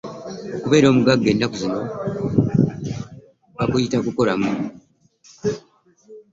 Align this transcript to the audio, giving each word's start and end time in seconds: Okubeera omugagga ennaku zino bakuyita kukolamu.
Okubeera 0.57 0.87
omugagga 0.89 1.27
ennaku 1.31 1.55
zino 1.61 1.81
bakuyita 3.57 3.97
kukolamu. 4.05 4.51